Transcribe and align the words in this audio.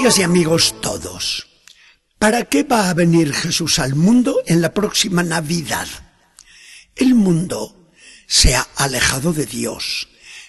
Amigas 0.00 0.18
y 0.18 0.22
amigos 0.22 0.80
todos, 0.80 1.46
¿para 2.18 2.46
qué 2.46 2.62
va 2.62 2.88
a 2.88 2.94
venir 2.94 3.34
Jesús 3.34 3.78
al 3.78 3.94
mundo 3.96 4.40
en 4.46 4.62
la 4.62 4.72
próxima 4.72 5.22
Navidad? 5.22 5.88
El 6.96 7.14
mundo 7.14 7.92
se 8.26 8.54
ha 8.54 8.66
alejado 8.76 9.34
de 9.34 9.44
Dios. 9.44 10.08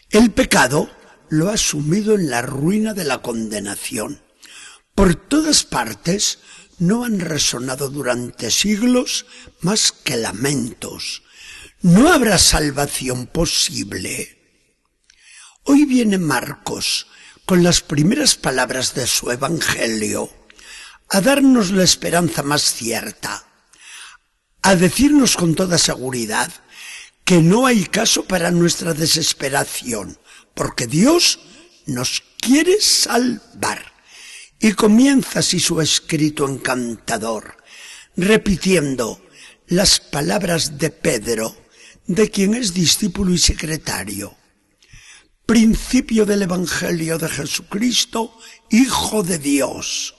El 0.09 0.31
pecado 0.31 0.89
lo 1.27 1.49
ha 1.49 1.57
sumido 1.57 2.15
en 2.15 2.29
la 2.29 2.41
ruina 2.41 2.93
de 2.93 3.03
la 3.03 3.21
condenación. 3.21 4.21
Por 4.95 5.15
todas 5.15 5.65
partes 5.65 6.39
no 6.79 7.03
han 7.03 7.19
resonado 7.19 7.89
durante 7.89 8.51
siglos 8.51 9.25
más 9.59 9.91
que 9.91 10.15
lamentos. 10.15 11.23
No 11.81 12.09
habrá 12.09 12.37
salvación 12.37 13.27
posible. 13.27 14.63
Hoy 15.65 15.83
viene 15.83 16.19
Marcos 16.19 17.07
con 17.51 17.63
las 17.63 17.81
primeras 17.81 18.35
palabras 18.35 18.93
de 18.93 19.05
su 19.05 19.29
Evangelio 19.29 20.29
a 21.09 21.19
darnos 21.19 21.71
la 21.71 21.83
esperanza 21.83 22.43
más 22.43 22.61
cierta, 22.61 23.43
a 24.61 24.75
decirnos 24.77 25.35
con 25.35 25.53
toda 25.53 25.77
seguridad 25.77 26.49
que 27.25 27.41
no 27.41 27.65
hay 27.65 27.83
caso 27.83 28.23
para 28.23 28.51
nuestra 28.51 28.93
desesperación, 28.93 30.17
porque 30.53 30.87
Dios 30.87 31.41
nos 31.87 32.23
quiere 32.39 32.79
salvar. 32.79 33.95
Y 34.57 34.71
comienza 34.71 35.39
así 35.39 35.59
su 35.59 35.81
escrito 35.81 36.47
encantador, 36.47 37.57
repitiendo 38.15 39.21
las 39.67 39.99
palabras 39.99 40.77
de 40.77 40.89
Pedro, 40.89 41.53
de 42.07 42.29
quien 42.29 42.53
es 42.53 42.73
discípulo 42.73 43.33
y 43.33 43.39
secretario. 43.39 44.37
Principio 45.51 46.25
del 46.25 46.43
Evangelio 46.43 47.17
de 47.17 47.27
Jesucristo, 47.27 48.39
Hijo 48.69 49.21
de 49.21 49.37
Dios. 49.37 50.15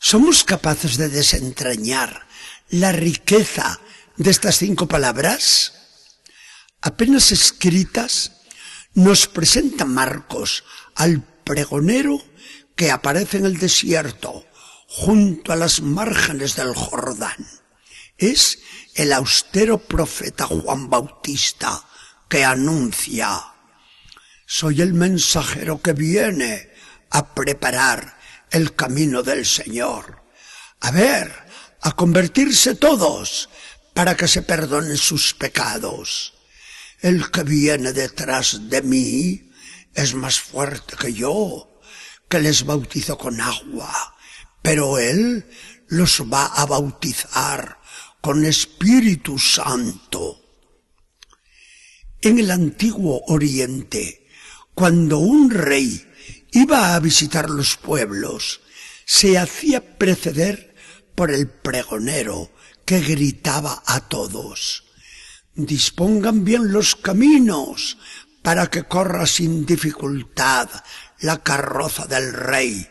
¿Somos 0.00 0.42
capaces 0.42 0.96
de 0.96 1.08
desentrañar 1.08 2.26
la 2.68 2.90
riqueza 2.90 3.78
de 4.16 4.32
estas 4.32 4.56
cinco 4.56 4.88
palabras? 4.88 5.72
Apenas 6.80 7.30
escritas, 7.30 8.32
nos 8.94 9.28
presenta 9.28 9.84
Marcos 9.84 10.64
al 10.96 11.22
pregonero 11.44 12.20
que 12.74 12.90
aparece 12.90 13.38
en 13.38 13.46
el 13.46 13.56
desierto, 13.56 14.46
junto 14.88 15.52
a 15.52 15.56
las 15.56 15.80
márgenes 15.80 16.56
del 16.56 16.74
Jordán. 16.74 17.46
Es 18.18 18.58
el 18.96 19.12
austero 19.12 19.78
profeta 19.78 20.44
Juan 20.44 20.90
Bautista 20.90 21.84
que 22.28 22.44
anuncia, 22.44 23.52
soy 24.46 24.80
el 24.80 24.94
mensajero 24.94 25.82
que 25.82 25.92
viene 25.92 26.70
a 27.10 27.34
preparar 27.34 28.18
el 28.50 28.74
camino 28.74 29.22
del 29.22 29.44
Señor. 29.44 30.22
A 30.80 30.92
ver, 30.92 31.32
a 31.82 31.92
convertirse 31.92 32.76
todos 32.76 33.48
para 33.92 34.16
que 34.16 34.28
se 34.28 34.42
perdonen 34.42 34.96
sus 34.96 35.34
pecados. 35.34 36.34
El 37.00 37.30
que 37.30 37.42
viene 37.42 37.92
detrás 37.92 38.70
de 38.70 38.82
mí 38.82 39.50
es 39.92 40.14
más 40.14 40.38
fuerte 40.38 40.96
que 40.96 41.12
yo 41.12 41.80
que 42.28 42.40
les 42.40 42.64
bautizo 42.64 43.16
con 43.16 43.40
agua, 43.40 44.16
pero 44.62 44.98
Él 44.98 45.46
los 45.88 46.22
va 46.22 46.46
a 46.46 46.66
bautizar 46.66 47.78
con 48.20 48.44
Espíritu 48.44 49.38
Santo. 49.38 50.42
En 52.20 52.38
el 52.38 52.50
antiguo 52.50 53.22
Oriente, 53.28 54.25
cuando 54.76 55.16
un 55.16 55.48
rey 55.48 56.06
iba 56.52 56.94
a 56.94 57.00
visitar 57.00 57.48
los 57.48 57.78
pueblos, 57.78 58.60
se 59.06 59.38
hacía 59.38 59.96
preceder 59.96 60.74
por 61.14 61.30
el 61.30 61.48
pregonero 61.48 62.52
que 62.84 63.00
gritaba 63.00 63.82
a 63.86 64.00
todos, 64.00 64.84
dispongan 65.54 66.44
bien 66.44 66.72
los 66.72 66.94
caminos 66.94 67.96
para 68.42 68.66
que 68.66 68.82
corra 68.82 69.26
sin 69.26 69.64
dificultad 69.64 70.68
la 71.20 71.42
carroza 71.42 72.04
del 72.04 72.34
rey, 72.34 72.86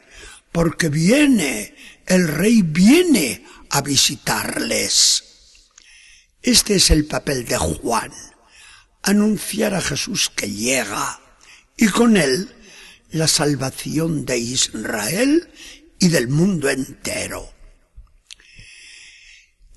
porque 0.51 0.89
viene, 0.89 1.75
el 2.07 2.27
rey 2.27 2.63
viene 2.63 3.45
a 3.69 3.81
visitarles. 3.81 5.23
Este 6.41 6.77
es 6.77 6.89
el 6.89 7.05
papel 7.05 7.45
de 7.45 7.57
Juan, 7.57 8.11
anunciar 9.03 9.75
a 9.75 9.81
Jesús 9.81 10.31
que 10.35 10.49
llega 10.49 11.21
y 11.77 11.87
con 11.87 12.17
él 12.17 12.53
la 13.11 13.27
salvación 13.27 14.25
de 14.25 14.37
Israel 14.37 15.49
y 15.99 16.09
del 16.09 16.27
mundo 16.27 16.69
entero. 16.69 17.51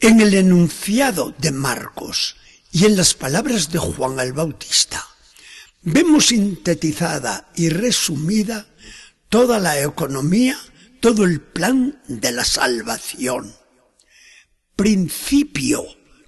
En 0.00 0.20
el 0.20 0.34
enunciado 0.34 1.34
de 1.38 1.52
Marcos 1.52 2.36
y 2.72 2.84
en 2.84 2.96
las 2.96 3.14
palabras 3.14 3.70
de 3.70 3.78
Juan 3.78 4.20
el 4.20 4.32
Bautista, 4.32 5.04
vemos 5.82 6.26
sintetizada 6.26 7.50
y 7.54 7.68
resumida 7.68 8.66
toda 9.28 9.58
la 9.58 9.80
economía, 9.80 10.58
todo 11.00 11.24
el 11.24 11.40
plan 11.40 12.00
de 12.06 12.32
la 12.32 12.44
salvación. 12.44 13.54
Principio, 14.76 15.84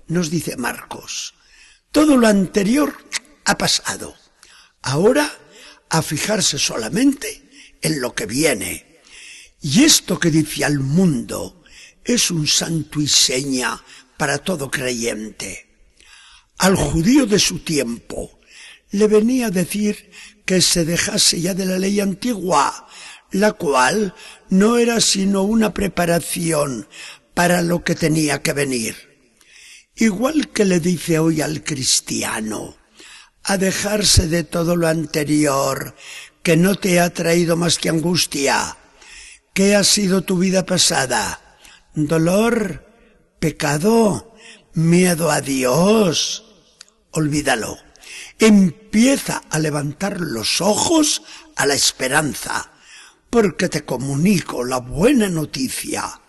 nos 0.08 0.30
dice 0.30 0.56
Marcos. 0.56 1.34
Todo 1.92 2.16
lo 2.16 2.26
anterior 2.26 2.96
ha 3.44 3.56
pasado. 3.56 4.16
Ahora 4.82 5.30
a 5.90 6.02
fijarse 6.02 6.58
solamente 6.58 7.42
en 7.82 8.00
lo 8.00 8.14
que 8.14 8.26
viene. 8.26 9.00
Y 9.60 9.84
esto 9.84 10.18
que 10.18 10.30
dice 10.30 10.64
al 10.64 10.78
mundo 10.78 11.62
es 12.04 12.30
un 12.30 12.46
santo 12.46 13.00
y 13.00 13.08
seña 13.08 13.82
para 14.16 14.38
todo 14.38 14.70
creyente. 14.70 15.66
Al 16.58 16.76
judío 16.76 17.26
de 17.26 17.38
su 17.38 17.60
tiempo, 17.60 18.40
le 18.90 19.06
venía 19.06 19.46
a 19.46 19.50
decir 19.50 20.10
que 20.44 20.60
se 20.60 20.84
dejase 20.84 21.40
ya 21.40 21.54
de 21.54 21.66
la 21.66 21.78
ley 21.78 22.00
antigua, 22.00 22.88
la 23.30 23.52
cual 23.52 24.14
no 24.48 24.78
era 24.78 25.00
sino 25.00 25.42
una 25.42 25.72
preparación 25.72 26.88
para 27.34 27.62
lo 27.62 27.84
que 27.84 27.94
tenía 27.94 28.42
que 28.42 28.52
venir. 28.52 28.96
Igual 29.96 30.48
que 30.48 30.64
le 30.64 30.80
dice 30.80 31.18
hoy 31.18 31.40
al 31.40 31.62
cristiano, 31.62 32.76
a 33.50 33.58
dejarse 33.58 34.28
de 34.28 34.44
todo 34.44 34.76
lo 34.76 34.88
anterior, 34.88 35.94
que 36.42 36.56
no 36.56 36.74
te 36.74 37.00
ha 37.00 37.10
traído 37.10 37.56
más 37.56 37.78
que 37.78 37.88
angustia. 37.88 38.76
¿Qué 39.52 39.74
ha 39.74 39.84
sido 39.84 40.22
tu 40.22 40.38
vida 40.38 40.64
pasada? 40.64 41.58
¿Dolor? 41.94 42.86
¿Pecado? 43.38 44.34
¿Miedo 44.74 45.30
a 45.30 45.40
Dios? 45.40 46.44
Olvídalo 47.10 47.78
empieza 48.40 49.42
a 49.50 49.58
levantar 49.58 50.20
los 50.20 50.60
ojos 50.60 51.22
a 51.56 51.66
la 51.66 51.74
esperanza, 51.74 52.72
porque 53.28 53.68
te 53.68 53.84
comunico 53.84 54.64
la 54.64 54.78
buena 54.78 55.28
noticia. 55.28 56.20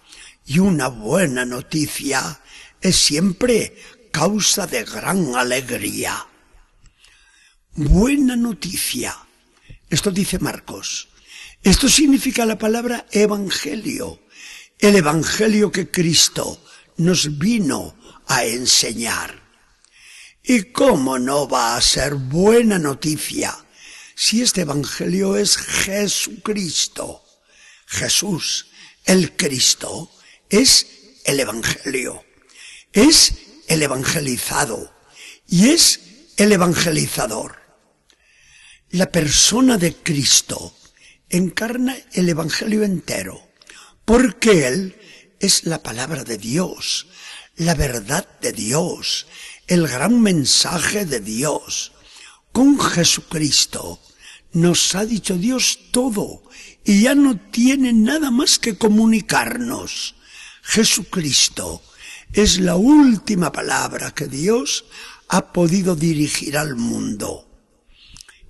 Y 0.45 0.59
una 0.59 0.89
buena 0.89 1.45
noticia 1.45 2.41
es 2.81 2.97
siempre 2.97 3.75
causa 4.11 4.67
de 4.67 4.83
gran 4.83 5.35
alegría. 5.35 6.27
Buena 7.75 8.35
noticia. 8.35 9.17
Esto 9.89 10.11
dice 10.11 10.39
Marcos. 10.39 11.07
Esto 11.63 11.87
significa 11.87 12.45
la 12.45 12.57
palabra 12.57 13.05
evangelio. 13.11 14.19
El 14.77 14.97
evangelio 14.97 15.71
que 15.71 15.89
Cristo 15.89 16.61
nos 16.97 17.37
vino 17.37 17.95
a 18.27 18.43
enseñar. 18.43 19.41
¿Y 20.43 20.63
cómo 20.73 21.17
no 21.17 21.47
va 21.47 21.77
a 21.77 21.81
ser 21.81 22.15
buena 22.15 22.77
noticia 22.77 23.57
si 24.15 24.41
este 24.41 24.61
Evangelio 24.61 25.37
es 25.37 25.55
Jesucristo? 25.55 27.23
Jesús, 27.85 28.67
el 29.05 29.35
Cristo, 29.37 30.11
es 30.49 30.87
el 31.25 31.39
Evangelio, 31.39 32.25
es 32.91 33.33
el 33.67 33.83
evangelizado 33.83 34.93
y 35.47 35.69
es 35.69 35.99
el 36.37 36.51
evangelizador. 36.51 37.60
La 38.93 39.09
persona 39.09 39.77
de 39.77 39.95
Cristo 39.95 40.75
encarna 41.29 41.95
el 42.11 42.27
Evangelio 42.27 42.83
entero, 42.83 43.41
porque 44.03 44.67
Él 44.67 44.97
es 45.39 45.63
la 45.63 45.81
palabra 45.81 46.25
de 46.25 46.37
Dios, 46.37 47.07
la 47.55 47.73
verdad 47.73 48.27
de 48.41 48.51
Dios, 48.51 49.27
el 49.67 49.87
gran 49.87 50.19
mensaje 50.19 51.05
de 51.05 51.21
Dios. 51.21 51.93
Con 52.51 52.77
Jesucristo 52.81 54.01
nos 54.51 54.93
ha 54.93 55.05
dicho 55.05 55.37
Dios 55.37 55.79
todo 55.91 56.43
y 56.83 57.03
ya 57.03 57.15
no 57.15 57.39
tiene 57.39 57.93
nada 57.93 58.29
más 58.29 58.59
que 58.59 58.77
comunicarnos. 58.77 60.15
Jesucristo 60.63 61.81
es 62.33 62.59
la 62.59 62.75
última 62.75 63.53
palabra 63.53 64.11
que 64.13 64.27
Dios 64.27 64.83
ha 65.29 65.53
podido 65.53 65.95
dirigir 65.95 66.57
al 66.57 66.75
mundo. 66.75 67.50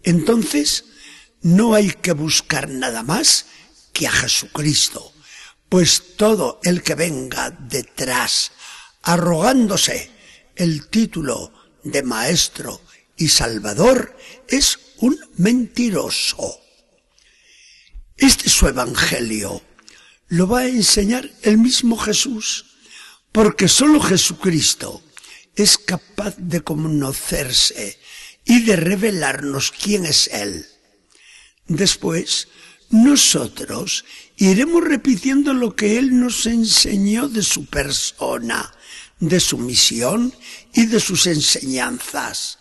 Entonces, 0.04 0.86
no 1.42 1.74
hay 1.74 1.92
que 1.92 2.14
buscar 2.14 2.70
nada 2.70 3.04
más 3.04 3.46
que 3.94 4.08
a 4.08 4.12
Jesucristo, 4.12 5.14
pues 5.70 6.16
todo 6.18 6.60
el 6.64 6.84
que 6.84 6.96
venga 6.96 7.50
detrás, 7.50 8.52
arrogándose 9.04 10.12
el 10.56 10.88
título 10.88 11.52
de 11.84 12.04
Maestro 12.04 12.82
y 13.18 13.30
Salvador, 13.30 14.16
es 14.48 14.80
un 14.98 15.20
mentiroso. 15.38 16.60
Este 18.18 18.50
su 18.50 18.68
Evangelio 18.68 19.64
lo 20.28 20.48
va 20.48 20.60
a 20.60 20.68
enseñar 20.68 21.30
el 21.42 21.58
mismo 21.58 21.98
Jesús, 21.98 22.78
porque 23.32 23.68
solo 23.68 24.00
Jesucristo 24.00 25.02
es 25.56 25.78
capaz 25.78 26.36
de 26.38 26.62
conocerse 26.62 28.00
y 28.46 28.62
de 28.62 28.76
revelarnos 28.76 29.72
quién 29.72 30.06
es 30.06 30.28
Él. 30.28 30.66
Después, 31.68 32.48
nosotros 32.90 34.04
iremos 34.38 34.84
repitiendo 34.84 35.54
lo 35.54 35.76
que 35.76 35.98
Él 35.98 36.20
nos 36.20 36.46
enseñó 36.46 37.30
de 37.30 37.44
su 37.44 37.66
persona, 37.66 38.74
de 39.20 39.40
su 39.40 39.58
misión 39.58 40.34
y 40.74 40.88
de 40.88 41.00
sus 41.00 41.28
enseñanzas. 41.28 42.60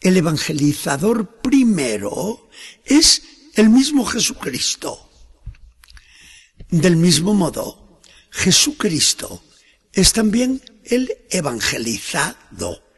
El 0.00 0.16
evangelizador 0.16 1.40
primero 1.40 2.48
es 2.84 3.22
el 3.54 3.68
mismo 3.68 4.04
Jesucristo. 4.04 5.10
Del 6.70 6.96
mismo 6.96 7.34
modo, 7.34 8.00
Jesucristo 8.30 9.42
es 9.92 10.12
también 10.12 10.62
el 10.84 11.12
evangelizado. 11.30 12.89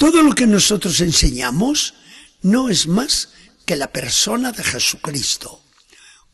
Todo 0.00 0.22
lo 0.22 0.34
que 0.34 0.46
nosotros 0.46 1.02
enseñamos 1.02 1.92
no 2.40 2.70
es 2.70 2.86
más 2.86 3.34
que 3.66 3.76
la 3.76 3.92
persona 3.92 4.50
de 4.50 4.64
Jesucristo. 4.64 5.62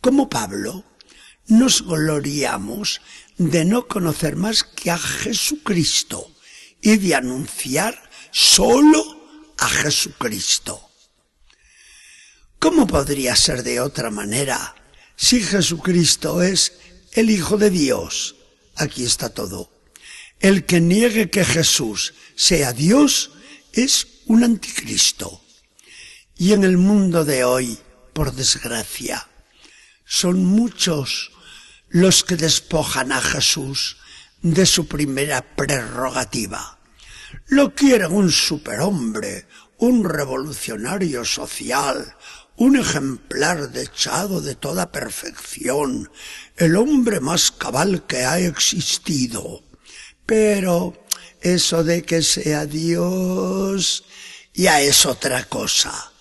Como 0.00 0.30
Pablo, 0.30 0.84
nos 1.48 1.82
gloriamos 1.82 3.00
de 3.38 3.64
no 3.64 3.88
conocer 3.88 4.36
más 4.36 4.62
que 4.62 4.92
a 4.92 4.98
Jesucristo 4.98 6.30
y 6.80 6.96
de 6.98 7.16
anunciar 7.16 8.08
solo 8.30 9.02
a 9.58 9.68
Jesucristo. 9.68 10.88
¿Cómo 12.60 12.86
podría 12.86 13.34
ser 13.34 13.64
de 13.64 13.80
otra 13.80 14.12
manera 14.12 14.76
si 15.16 15.42
Jesucristo 15.42 16.40
es 16.40 16.74
el 17.10 17.30
Hijo 17.30 17.58
de 17.58 17.70
Dios? 17.70 18.36
Aquí 18.76 19.04
está 19.04 19.30
todo. 19.30 19.72
El 20.38 20.66
que 20.66 20.80
niegue 20.80 21.30
que 21.30 21.44
Jesús 21.44 22.14
sea 22.36 22.72
Dios 22.72 23.32
es 23.76 24.23
un 24.26 24.43
anticristo. 24.43 25.43
Y 26.34 26.52
en 26.52 26.64
el 26.64 26.78
mundo 26.78 27.25
de 27.25 27.44
hoy, 27.44 27.78
por 28.12 28.32
desgracia, 28.32 29.28
son 30.05 30.44
muchos 30.44 31.32
los 31.88 32.25
que 32.25 32.37
despojan 32.37 33.12
a 33.12 33.20
Jesús 33.20 33.99
de 34.43 34.67
su 34.67 34.87
primera 34.87 35.43
prerrogativa. 35.56 36.78
Lo 37.46 37.75
quieren 37.75 38.12
un 38.12 38.31
superhombre, 38.31 39.46
un 39.78 40.05
revolucionario 40.05 41.25
social, 41.25 42.17
un 42.56 42.76
ejemplar 42.76 43.70
dechado 43.70 44.40
de 44.40 44.55
toda 44.55 44.90
perfección, 44.90 46.11
el 46.56 46.76
hombre 46.76 47.20
más 47.20 47.50
cabal 47.50 48.06
que 48.06 48.25
ha 48.25 48.38
existido. 48.38 49.62
Pero 50.25 51.05
eso 51.40 51.84
de 51.84 52.02
que 52.02 52.22
sea 52.22 52.66
Dios 52.66 54.04
ya 54.54 54.80
es 54.80 55.06
otra 55.06 55.44
cosa. 55.44 56.12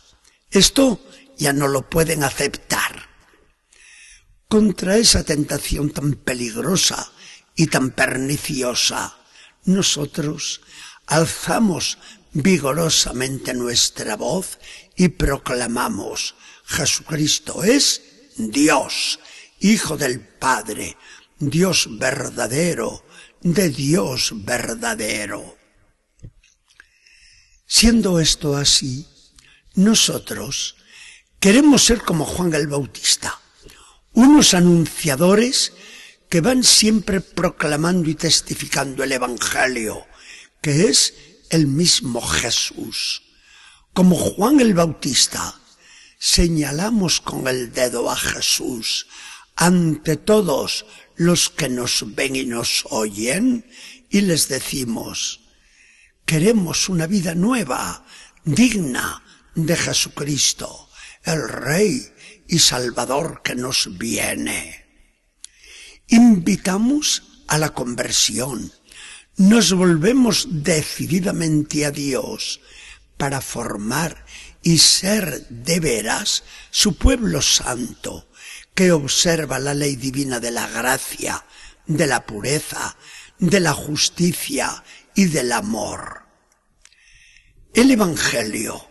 Esto 0.51 0.99
ya 1.37 1.53
no 1.53 1.67
lo 1.67 1.89
pueden 1.89 2.23
aceptar. 2.23 3.09
Contra 4.47 4.97
esa 4.97 5.23
tentación 5.23 5.89
tan 5.89 6.13
peligrosa 6.13 7.11
y 7.55 7.67
tan 7.67 7.91
perniciosa, 7.91 9.17
nosotros 9.63 10.61
alzamos 11.07 11.97
vigorosamente 12.33 13.53
nuestra 13.53 14.17
voz 14.17 14.59
y 14.95 15.07
proclamamos, 15.07 16.35
Jesucristo 16.65 17.63
es 17.63 18.01
Dios, 18.37 19.19
Hijo 19.59 19.97
del 19.97 20.19
Padre, 20.19 20.97
Dios 21.39 21.87
verdadero, 21.97 23.04
de 23.45 23.69
Dios 23.69 24.31
verdadero. 24.33 25.55
Siendo 27.67 28.19
esto 28.19 28.57
así, 28.57 29.05
nosotros 29.75 30.77
queremos 31.39 31.83
ser 31.85 32.01
como 32.01 32.25
Juan 32.25 32.55
el 32.55 32.65
Bautista, 32.65 33.39
unos 34.13 34.55
anunciadores 34.55 35.73
que 36.27 36.41
van 36.41 36.63
siempre 36.63 37.21
proclamando 37.21 38.09
y 38.09 38.15
testificando 38.15 39.03
el 39.03 39.11
Evangelio, 39.11 40.07
que 40.59 40.87
es 40.87 41.13
el 41.51 41.67
mismo 41.67 42.21
Jesús. 42.21 43.21
Como 43.93 44.15
Juan 44.15 44.59
el 44.59 44.73
Bautista, 44.73 45.53
señalamos 46.17 47.21
con 47.21 47.47
el 47.47 47.71
dedo 47.71 48.09
a 48.09 48.15
Jesús 48.15 49.05
ante 49.55 50.17
todos 50.17 50.85
los 51.15 51.49
que 51.49 51.69
nos 51.69 52.15
ven 52.15 52.35
y 52.35 52.45
nos 52.45 52.85
oyen 52.89 53.65
y 54.09 54.21
les 54.21 54.47
decimos, 54.47 55.41
queremos 56.25 56.89
una 56.89 57.07
vida 57.07 57.35
nueva, 57.35 58.05
digna 58.43 59.23
de 59.55 59.75
Jesucristo, 59.75 60.89
el 61.23 61.47
Rey 61.47 62.13
y 62.47 62.59
Salvador 62.59 63.41
que 63.43 63.55
nos 63.55 63.97
viene. 63.97 64.85
Invitamos 66.07 67.23
a 67.47 67.57
la 67.57 67.73
conversión, 67.73 68.71
nos 69.37 69.73
volvemos 69.73 70.47
decididamente 70.49 71.85
a 71.85 71.91
Dios 71.91 72.61
para 73.17 73.41
formar 73.41 74.25
y 74.61 74.79
ser 74.79 75.47
de 75.49 75.79
veras 75.79 76.43
su 76.71 76.97
pueblo 76.97 77.41
santo, 77.41 78.27
que 78.75 78.91
observa 78.91 79.57
la 79.57 79.73
ley 79.73 79.95
divina 79.95 80.39
de 80.39 80.51
la 80.51 80.67
gracia, 80.67 81.45
de 81.87 82.07
la 82.07 82.25
pureza, 82.25 82.97
de 83.39 83.61
la 83.61 83.73
justicia 83.73 84.83
y 85.15 85.25
del 85.25 85.53
amor. 85.53 86.23
El 87.73 87.89
Evangelio 87.91 88.89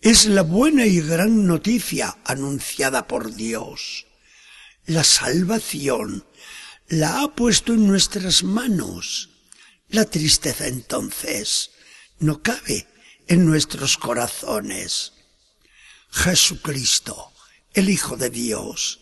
es 0.00 0.26
la 0.26 0.42
buena 0.42 0.84
y 0.84 1.00
gran 1.00 1.46
noticia 1.46 2.18
anunciada 2.24 3.06
por 3.06 3.34
Dios. 3.34 4.06
La 4.84 5.04
salvación 5.04 6.26
la 6.88 7.22
ha 7.22 7.34
puesto 7.34 7.72
en 7.72 7.86
nuestras 7.86 8.42
manos. 8.42 9.30
La 9.88 10.04
tristeza 10.04 10.66
entonces 10.66 11.70
no 12.18 12.42
cabe 12.42 12.88
en 13.28 13.46
nuestros 13.46 13.96
corazones. 13.96 15.12
Jesucristo, 16.10 17.32
el 17.72 17.88
Hijo 17.88 18.16
de 18.16 18.30
Dios, 18.30 19.00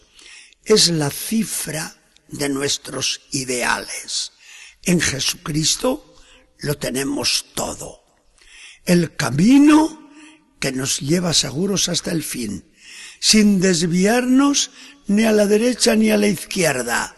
es 0.64 0.88
la 0.88 1.10
cifra 1.10 1.96
de 2.28 2.48
nuestros 2.48 3.22
ideales. 3.30 4.32
En 4.84 5.00
Jesucristo 5.00 6.16
lo 6.58 6.76
tenemos 6.76 7.46
todo. 7.54 8.02
El 8.84 9.14
camino 9.16 10.10
que 10.60 10.72
nos 10.72 11.00
lleva 11.00 11.34
seguros 11.34 11.88
hasta 11.88 12.10
el 12.12 12.22
fin, 12.22 12.72
sin 13.20 13.60
desviarnos 13.60 14.70
ni 15.06 15.24
a 15.24 15.32
la 15.32 15.46
derecha 15.46 15.94
ni 15.96 16.10
a 16.10 16.16
la 16.16 16.28
izquierda, 16.28 17.16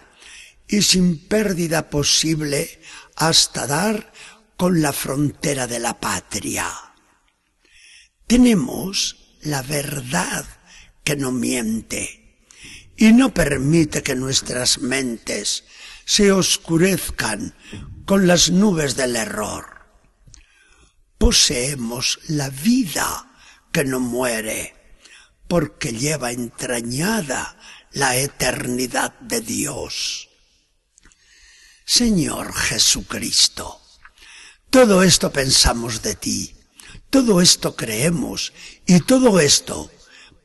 y 0.67 0.83
sin 0.83 1.19
pérdida 1.29 1.91
posible 1.91 2.81
hasta 3.17 3.67
dar 3.67 4.13
con 4.57 4.81
la 4.81 4.93
frontera 4.93 5.67
de 5.67 5.79
la 5.79 6.01
patria. 6.01 6.71
Tenemos 8.27 9.39
la 9.43 9.63
verdad 9.63 10.47
que 11.03 11.17
no 11.17 11.33
miente 11.33 12.24
y 12.97 13.13
no 13.13 13.35
permite 13.35 14.03
que 14.03 14.15
nuestras 14.15 14.79
mentes 14.79 15.65
se 16.05 16.33
oscurezcan 16.33 17.55
con 18.05 18.27
las 18.27 18.51
nubes 18.51 18.97
del 18.97 19.17
error. 19.17 19.87
Poseemos 21.19 22.21
la 22.29 22.51
vida 22.51 23.31
que 23.73 23.85
no 23.85 24.01
muere, 24.01 24.75
porque 25.49 25.93
lleva 25.93 26.33
entrañada 26.33 27.59
la 27.93 28.17
eternidad 28.17 29.19
de 29.21 29.41
Dios. 29.41 30.29
Señor 31.87 32.55
Jesucristo, 32.55 33.81
todo 34.71 35.03
esto 35.03 35.33
pensamos 35.33 36.03
de 36.03 36.15
ti, 36.15 36.57
todo 37.11 37.41
esto 37.41 37.77
creemos 37.77 38.53
y 38.87 39.01
todo 39.01 39.39
esto 39.39 39.91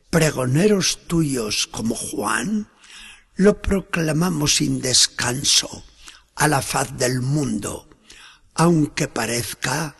pregoneros 0.10 1.08
tuyos 1.08 1.68
como 1.68 1.96
Juan, 1.96 2.70
lo 3.36 3.62
proclamamos 3.62 4.56
sin 4.56 4.82
descanso 4.82 5.84
a 6.36 6.48
la 6.48 6.62
faz 6.62 6.98
del 6.98 7.22
mundo, 7.22 7.90
aunque 8.56 9.08
parezca 9.08 9.96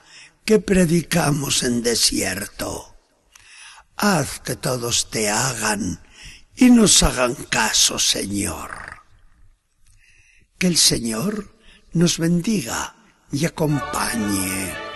que 0.46 0.60
predicamos 0.60 1.64
en 1.64 1.84
desierto. 1.84 2.98
Haz 3.96 4.40
que 4.40 4.56
todos 4.56 5.10
te 5.10 5.30
hagan 5.30 6.02
y 6.56 6.70
nos 6.70 7.04
hagan 7.04 7.36
caso, 7.36 8.00
Señor. 8.00 9.04
Que 10.58 10.68
el 10.68 10.78
Señor 10.78 11.56
nos 11.94 12.18
bendiga 12.18 12.96
y 13.32 13.46
acompañe. 13.46 14.89